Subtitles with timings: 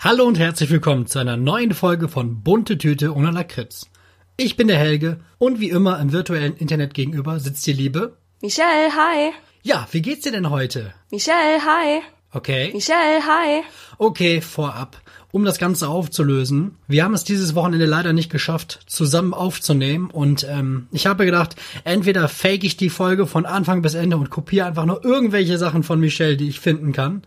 [0.00, 3.90] Hallo und herzlich willkommen zu einer neuen Folge von Bunte Tüte ohne Lakritz.
[4.36, 8.16] Ich bin der Helge und wie immer im virtuellen Internet gegenüber sitzt die Liebe.
[8.40, 9.32] Michelle, hi.
[9.64, 10.94] Ja, wie geht's dir denn heute?
[11.10, 12.00] Michelle, hi.
[12.32, 12.70] Okay.
[12.72, 13.64] Michelle, hi.
[13.98, 15.00] Okay, vorab.
[15.32, 16.76] Um das Ganze aufzulösen.
[16.86, 20.10] Wir haben es dieses Wochenende leider nicht geschafft, zusammen aufzunehmen.
[20.10, 24.30] Und ähm, ich habe gedacht, entweder fake ich die Folge von Anfang bis Ende und
[24.30, 27.22] kopiere einfach nur irgendwelche Sachen von Michelle, die ich finden kann.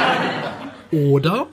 [0.90, 1.48] Oder,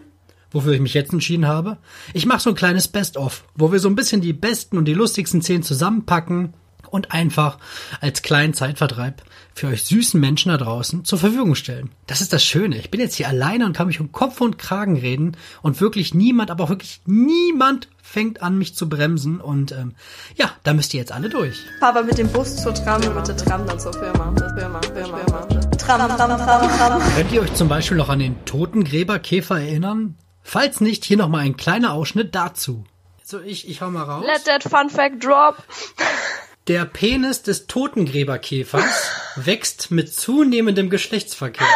[0.52, 1.78] wofür ich mich jetzt entschieden habe,
[2.14, 4.94] ich mache so ein kleines Best-of, wo wir so ein bisschen die besten und die
[4.94, 6.54] lustigsten Szenen zusammenpacken
[6.92, 7.58] und einfach
[8.02, 9.24] als kleinen Zeitvertreib
[9.54, 11.90] für euch süßen Menschen da draußen zur Verfügung stellen.
[12.08, 12.78] Das ist das Schöne.
[12.78, 16.14] Ich bin jetzt hier alleine und kann mich um Kopf und Kragen reden und wirklich
[16.14, 19.94] niemand, aber auch wirklich niemand fängt an, mich zu bremsen und ähm,
[20.36, 21.58] ja, da müsst ihr jetzt alle durch.
[21.80, 24.34] Aber mit dem Bus zur Tram und mit der Tram dann zur Firma.
[24.58, 25.48] Firma, Firma, Firma.
[25.78, 27.02] Tram, Tram, Tram, Tram.
[27.16, 30.16] Könnt ihr euch zum Beispiel noch an den Totengräberkäfer erinnern?
[30.44, 32.84] Falls nicht, hier nochmal ein kleiner Ausschnitt dazu.
[33.24, 34.26] So, ich, ich hau mal raus.
[34.26, 35.64] Let that fun fact drop.
[36.68, 41.68] Der Penis des Totengräberkäfers wächst mit zunehmendem Geschlechtsverkehr.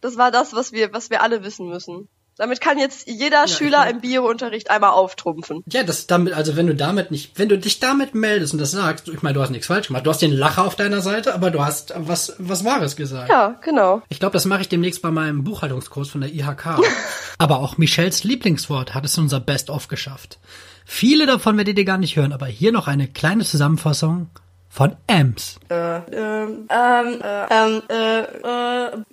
[0.00, 2.08] Das war das, was wir, was wir alle wissen müssen.
[2.40, 5.62] Damit kann jetzt jeder ich Schüler im Biounterricht einmal auftrumpfen.
[5.70, 8.70] Ja, das damit, also wenn du damit nicht, wenn du dich damit meldest und das
[8.70, 11.34] sagst, ich meine, du hast nichts falsch gemacht, du hast den Lacher auf deiner Seite,
[11.34, 13.28] aber du hast was, was Wahres gesagt.
[13.28, 14.00] Ja, genau.
[14.08, 16.78] Ich glaube, das mache ich demnächst bei meinem Buchhaltungskurs von der IHK.
[17.38, 20.38] aber auch Michelles Lieblingswort hat es in unser Best-of geschafft.
[20.86, 24.30] Viele davon werdet ihr gar nicht hören, aber hier noch eine kleine Zusammenfassung
[24.70, 25.60] von Ems.
[25.68, 28.20] Ähm, ähm, äh, ähm, äh,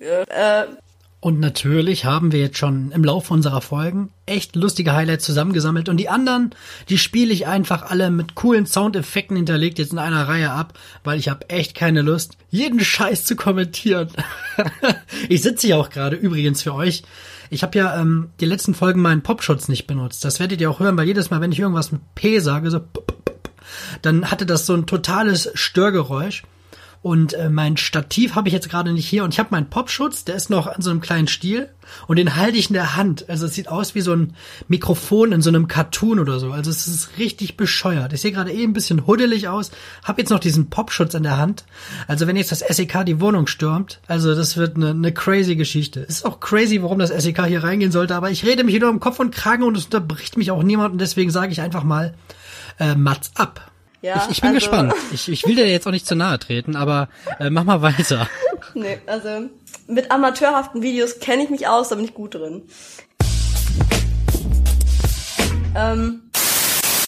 [0.00, 0.66] äh, äh,
[1.20, 5.96] Und natürlich haben wir jetzt schon im Laufe unserer Folgen echt lustige Highlights zusammengesammelt und
[5.96, 6.54] die anderen,
[6.88, 11.18] die spiele ich einfach alle mit coolen Soundeffekten hinterlegt jetzt in einer Reihe ab, weil
[11.18, 14.10] ich habe echt keine Lust, jeden Scheiß zu kommentieren.
[15.28, 17.02] ich sitze hier auch gerade übrigens für euch.
[17.50, 20.24] Ich habe ja ähm, die letzten Folgen meinen Popschutz nicht benutzt.
[20.24, 22.80] Das werdet ihr auch hören, weil jedes Mal, wenn ich irgendwas mit P sage, so
[24.02, 26.44] dann hatte das so ein totales Störgeräusch.
[27.08, 30.24] Und äh, mein Stativ habe ich jetzt gerade nicht hier und ich habe meinen Popschutz,
[30.24, 31.70] der ist noch an so einem kleinen Stiel
[32.06, 33.30] und den halte ich in der Hand.
[33.30, 34.34] Also es sieht aus wie so ein
[34.68, 36.52] Mikrofon in so einem Cartoon oder so.
[36.52, 38.12] Also es ist richtig bescheuert.
[38.12, 39.70] Ich sehe gerade eh ein bisschen huddelig aus,
[40.04, 41.64] habe jetzt noch diesen Popschutz in der Hand.
[42.08, 46.00] Also wenn jetzt das SEK die Wohnung stürmt, also das wird eine, eine crazy Geschichte.
[46.00, 49.00] Ist auch crazy, warum das SEK hier reingehen sollte, aber ich rede mich nur im
[49.00, 52.12] Kopf und Kragen und es unterbricht mich auch niemand und deswegen sage ich einfach mal
[52.78, 53.70] äh, Mats ab.
[54.02, 54.22] Ja.
[54.24, 54.94] Ich, ich bin also, gespannt.
[55.12, 58.28] Ich, ich will dir jetzt auch nicht zu nahe treten, aber äh, mach mal weiter.
[58.74, 59.48] Nee, also
[59.86, 62.62] mit amateurhaften Videos kenne ich mich aus, da bin ich gut drin.
[65.74, 66.22] Ähm,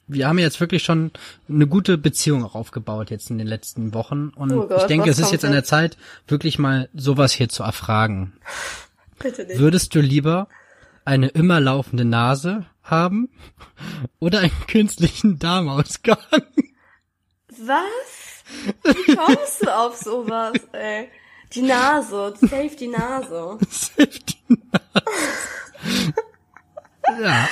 [0.06, 1.10] Wir haben jetzt wirklich schon
[1.48, 5.10] eine gute Beziehung auch aufgebaut jetzt in den letzten Wochen und Oh Gott, ich denke,
[5.10, 5.64] es ist jetzt an der?
[5.64, 5.96] Zeit,
[6.28, 8.32] wirklich mal sowas hier zu erfragen.
[9.18, 9.58] bitte nicht.
[9.58, 10.48] Würdest du lieber
[11.04, 13.28] eine immer laufende Nase haben
[14.18, 16.18] oder einen künstlichen Darmausgang?
[17.62, 18.44] Was?
[18.82, 21.08] Wie kommst du auf sowas, ey?
[21.52, 23.58] Die Nase, safe die Nase.
[23.70, 26.14] Safety Nase.
[27.20, 27.48] ja.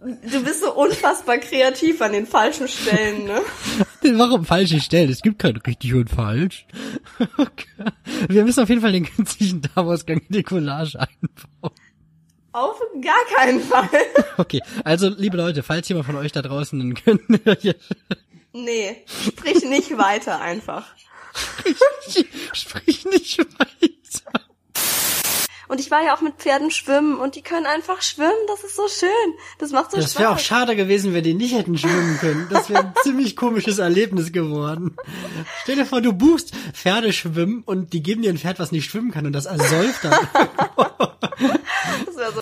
[0.00, 3.40] Du bist so unfassbar kreativ an den falschen Stellen, ne?
[4.18, 5.08] Warum falsche Stellen?
[5.08, 6.66] Es gibt kein richtig und falsch.
[7.38, 7.66] Okay.
[8.28, 11.72] Wir müssen auf jeden Fall den künstlichen Darmausgang in die Collage einbauen.
[12.52, 13.88] Auf gar keinen Fall.
[14.36, 17.22] Okay, also liebe Leute, falls jemand von euch da draußen einen könnt,
[18.56, 20.86] Nee, sprich nicht weiter einfach.
[22.52, 24.40] sprich nicht weiter.
[25.66, 28.76] Und ich war ja auch mit Pferden schwimmen und die können einfach schwimmen, das ist
[28.76, 29.08] so schön.
[29.58, 30.44] Das macht so Das wäre auch Spaß.
[30.46, 32.46] schade gewesen, wenn die nicht hätten schwimmen können.
[32.50, 34.94] Das wäre ein ziemlich komisches Erlebnis geworden.
[35.62, 38.88] Stell dir vor, du buchst Pferde schwimmen und die geben dir ein Pferd, was nicht
[38.88, 40.14] schwimmen kann und das ersäuft dann.
[42.06, 42.40] Das wär so.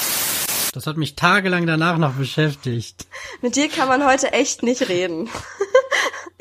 [0.74, 3.06] Das hat mich tagelang danach noch beschäftigt.
[3.40, 5.30] Mit dir kann man heute echt nicht reden.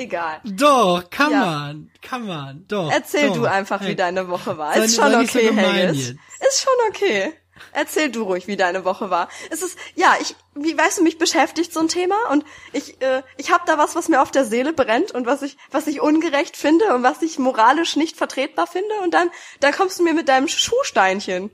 [0.01, 0.41] Egal.
[0.44, 1.45] Doch, kann Ja.
[1.45, 2.91] man, kann man, doch.
[2.91, 3.35] Erzähl doch.
[3.35, 4.75] du einfach, Hey, wie deine Woche war.
[4.75, 6.09] Ist schon so okay, gemein Helges.
[6.09, 7.34] Ist schon okay.
[7.72, 9.29] Erzähl du ruhig, wie deine Woche war.
[9.52, 12.43] Es ist, ja, ich, wie weißt du, mich beschäftigt so ein Thema und
[12.73, 15.55] ich, äh, ich habe da was, was mir auf der Seele brennt und was ich,
[15.70, 19.29] was ich ungerecht finde und was ich moralisch nicht vertretbar finde und dann,
[19.59, 21.52] dann kommst du mir mit deinem Schuhsteinchen.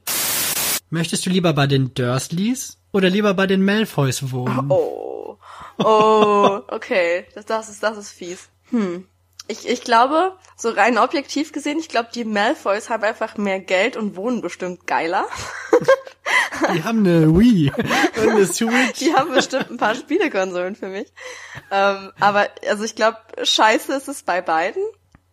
[0.89, 4.71] Möchtest du lieber bei den Dursleys oder lieber bei den Malfoys wohnen?
[4.71, 5.06] Oh,
[5.79, 8.49] oh, okay, das, das ist, das ist fies.
[8.69, 9.07] Hm.
[9.49, 13.95] Ich, ich glaube, so rein objektiv gesehen, ich glaube, die Malfoys haben einfach mehr Geld
[13.95, 15.25] und wohnen bestimmt geiler.
[16.73, 18.99] Die haben eine Wii und eine Switch.
[18.99, 21.13] Die haben bestimmt ein paar Spielekonsolen für mich.
[21.71, 24.83] Ähm, aber also ich glaube, scheiße ist es bei beiden.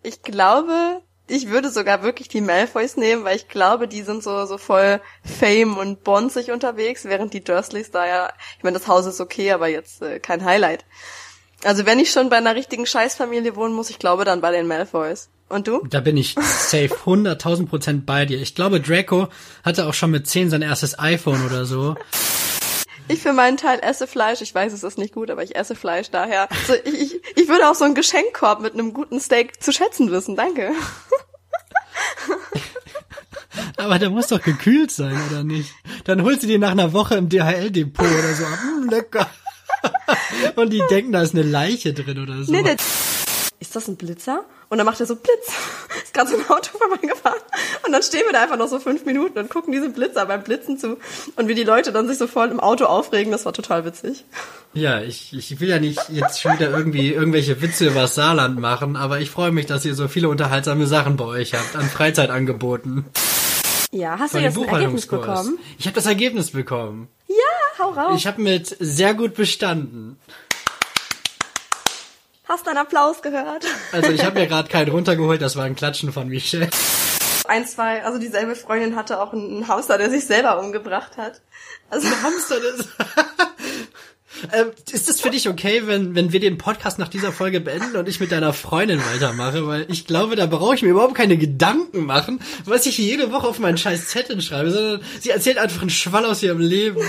[0.02, 4.44] Ich glaube, ich würde sogar wirklich die Malfoys nehmen, weil ich glaube, die sind so,
[4.46, 9.06] so voll Fame und bonzig unterwegs, während die Dursleys da ja, ich meine, das Haus
[9.06, 10.84] ist okay, aber jetzt äh, kein Highlight.
[11.64, 14.66] Also wenn ich schon bei einer richtigen Scheißfamilie wohnen muss, ich glaube dann bei den
[14.66, 15.30] Malfoys.
[15.48, 15.86] Und du?
[15.88, 18.40] Da bin ich safe 100.000 Prozent bei dir.
[18.40, 19.28] Ich glaube, Draco
[19.62, 21.96] hatte auch schon mit 10 sein erstes iPhone oder so.
[23.06, 24.40] Ich für meinen Teil esse Fleisch.
[24.40, 26.48] Ich weiß, es ist nicht gut, aber ich esse Fleisch daher.
[26.50, 30.10] Also ich, ich, ich würde auch so einen Geschenkkorb mit einem guten Steak zu schätzen
[30.10, 30.36] wissen.
[30.36, 30.72] Danke.
[33.76, 35.70] Aber der muss doch gekühlt sein, oder nicht?
[36.04, 38.44] Dann holst du die nach einer Woche im DHL-Depot oder so.
[38.44, 39.28] Mm, lecker.
[40.56, 42.52] Und die denken, da ist eine Leiche drin oder so.
[42.52, 42.76] Nee, der
[43.60, 44.44] ist das ein Blitzer?
[44.68, 45.52] Und dann macht er so Blitz.
[46.02, 47.40] Ist gerade so ein Auto vorbeigefahren.
[47.84, 50.42] Und dann stehen wir da einfach noch so fünf Minuten und gucken diesem Blitzer beim
[50.42, 50.98] Blitzen zu.
[51.36, 54.24] Und wie die Leute dann sich so voll im Auto aufregen, das war total witzig.
[54.74, 58.96] Ja, ich, ich will ja nicht jetzt schon wieder irgendwie irgendwelche Witze über Saarland machen,
[58.96, 63.04] aber ich freue mich, dass ihr so viele unterhaltsame Sachen bei euch habt an Freizeitangeboten.
[63.94, 65.56] Ja, hast du jetzt ein Ergebnis bekommen?
[65.78, 67.06] Ich habe das Ergebnis bekommen.
[67.28, 68.14] Ja, hau raus.
[68.16, 70.18] Ich habe mit sehr gut bestanden.
[72.48, 73.64] Hast deinen Applaus gehört?
[73.92, 76.70] Also ich habe mir gerade keinen runtergeholt, das war ein Klatschen von Michelle.
[77.46, 81.40] Ein, zwei, also dieselbe Freundin hatte auch einen Hamster, der sich selber umgebracht hat.
[81.88, 82.88] Also ein Hamster, das
[84.52, 87.96] ähm, ist es für dich okay, wenn, wenn wir den Podcast nach dieser Folge beenden
[87.96, 89.66] und ich mit deiner Freundin weitermache?
[89.66, 93.48] Weil ich glaube, da brauche ich mir überhaupt keine Gedanken machen, was ich jede Woche
[93.48, 97.00] auf meinen scheiß Zettel schreibe, sondern sie erzählt einfach einen Schwall aus ihrem Leben.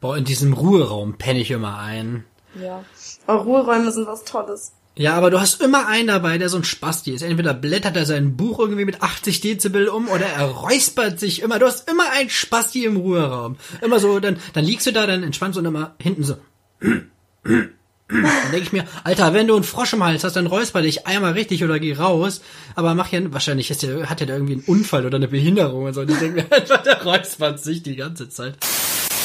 [0.00, 2.24] Boah, in diesem Ruheraum penne ich immer ein.
[2.60, 2.84] Ja.
[3.26, 4.72] Aber Ruheräume sind was Tolles.
[4.94, 7.22] Ja, aber du hast immer einen dabei, der so ein Spasti ist.
[7.22, 11.58] Entweder blättert er sein Buch irgendwie mit 80 Dezibel um oder er räuspert sich immer.
[11.58, 13.56] Du hast immer einen Spasti im Ruheraum.
[13.80, 16.36] Immer so, dann, dann liegst du da, dann entspannst du und immer hinten so.
[16.80, 21.06] Dann denke ich mir, Alter, wenn du einen Frosch im Hals hast, dann räusper dich
[21.06, 22.42] einmal richtig oder geh raus.
[22.74, 25.84] Aber mach ja, wahrscheinlich ist der, hat er da irgendwie einen Unfall oder eine Behinderung
[25.84, 26.02] und so.
[26.02, 28.58] Und ich denke mir einfach, der räuspert sich die ganze Zeit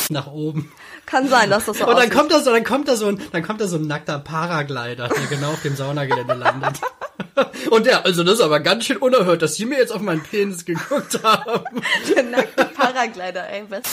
[0.09, 0.71] nach oben.
[1.07, 3.21] Kann sein, dass das so Und dann kommt da so, dann kommt da so ein,
[3.31, 6.81] dann kommt da so ein nackter Paraglider, der genau auf dem Saunagelände landet.
[7.71, 10.21] Und der, also das ist aber ganz schön unerhört, dass Sie mir jetzt auf meinen
[10.21, 11.81] Penis geguckt haben.
[12.13, 13.83] Der nackte Paraglider, ey, was?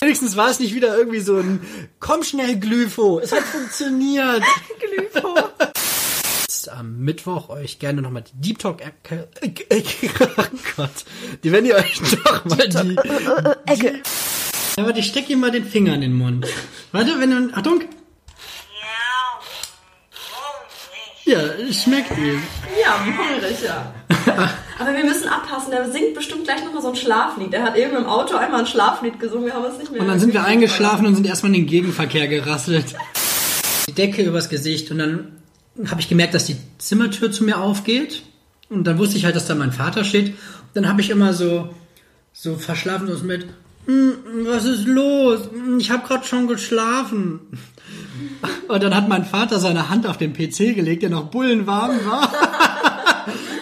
[0.00, 1.60] Wenigstens war es nicht wieder irgendwie so ein
[2.00, 3.18] Komm schnell, Glypho.
[3.20, 4.42] Es hat funktioniert.
[5.12, 5.38] Glypho.
[6.70, 9.28] Am Mittwoch euch gerne nochmal die Deep Talk Ecke.
[10.36, 10.42] Oh
[10.76, 10.90] Gott.
[11.42, 12.96] Die, wenn ihr euch doch mal die.
[13.66, 14.02] Ecke.
[14.76, 16.46] Ja, warte, ich steck ihm mal den Finger in den Mund.
[16.92, 17.54] Warte, wenn du.
[17.54, 17.82] Achtung!
[21.24, 21.38] Ja,
[21.70, 22.42] schmeckt ihm.
[22.82, 23.94] Ja, hungrig, ja.
[24.78, 27.52] Aber wir müssen abpassen, der singt bestimmt gleich nochmal so ein Schlaflied.
[27.52, 30.00] Der hat eben im Auto einmal ein Schlaflied gesungen, wir haben es nicht mehr.
[30.00, 32.96] Und dann sind wir eingeschlafen und sind erstmal in den Gegenverkehr gerasselt.
[33.88, 35.42] Die Decke übers Gesicht und dann
[35.86, 38.22] habe ich gemerkt, dass die Zimmertür zu mir aufgeht.
[38.68, 40.34] Und dann wusste ich halt, dass da mein Vater steht.
[40.74, 41.74] Dann habe ich immer so,
[42.32, 43.46] so verschlafen so mit,
[43.86, 45.48] was ist los?
[45.52, 47.40] Hm, Ich habe gerade schon geschlafen.
[48.68, 52.32] Und dann hat mein Vater seine Hand auf den PC gelegt, der noch bullenwarm war.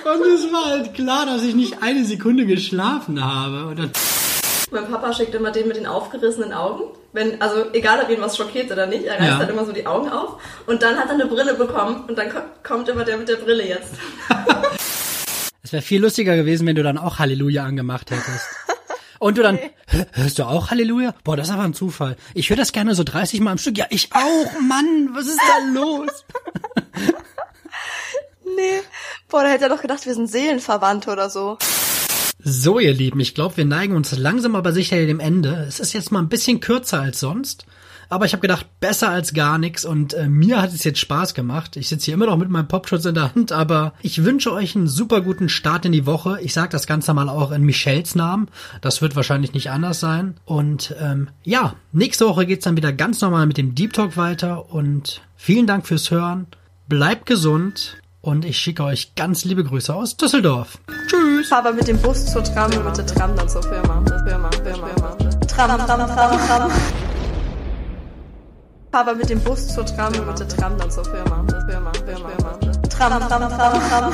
[0.05, 3.67] Und es war halt klar, dass ich nicht eine Sekunde geschlafen habe.
[3.67, 3.91] Und dann
[4.71, 6.83] Mein Papa schickt immer den mit den aufgerissenen Augen.
[7.13, 9.39] Wenn, also egal ob ihn was schockiert oder nicht, er reißt Ja.
[9.41, 10.37] dann immer so die Augen auf
[10.67, 13.37] und dann hat er eine Brille bekommen und dann ko kommt immer der mit der
[13.37, 13.95] Brille jetzt.
[15.63, 18.49] Es wäre viel lustiger gewesen, wenn du dann auch Halleluja angemacht hättest.
[19.21, 19.57] Und du dann,
[19.87, 21.15] "Hä, hörst du auch Halleluja?
[21.25, 22.17] Boah, das ist aber ein Zufall.
[22.35, 23.79] Ich höre das gerne so 30 Mal am Stück.
[23.79, 26.25] Ja, ich auch, Mann, was ist da los?
[28.57, 28.81] Nee.
[29.29, 31.57] Boah, da hätte er doch gedacht, wir sind Seelenverwandte oder so.
[32.43, 35.65] So, ihr Lieben, ich glaube, wir neigen uns langsam aber sicher dem Ende.
[35.69, 37.65] Es ist jetzt mal ein bisschen kürzer als sonst.
[38.11, 41.33] Aber ich habe gedacht, besser als gar nichts und äh, mir hat es jetzt Spaß
[41.33, 41.77] gemacht.
[41.77, 44.75] Ich sitze hier immer noch mit meinem Popschutz in der Hand, aber ich wünsche euch
[44.75, 46.41] einen super guten Start in die Woche.
[46.43, 48.49] Ich sage das Ganze mal auch in Michelles Namen.
[48.81, 50.35] Das wird wahrscheinlich nicht anders sein.
[50.45, 54.73] Und ähm, ja, nächste Woche geht's dann wieder ganz normal mit dem Deep Talk weiter
[54.75, 56.49] und vielen Dank fürs Hören.
[56.89, 60.79] Bleibt gesund und ich schicke euch ganz liebe Grüße aus Düsseldorf.
[61.07, 61.49] Tschüss.
[61.49, 64.03] Fahr aber mit dem Bus zur Tram und mit der Tram dann zur Firma.
[64.27, 65.17] Firma, Firma, Firma.
[65.47, 66.71] Tram, Tram, Tram, Tram.
[68.93, 71.45] Aber mit dem Bus zur Tram und mit der Tram dann zur Firma.
[71.69, 72.79] Firma, Firma, Firma.
[72.89, 74.13] Tram, Tram, Tram, Tram.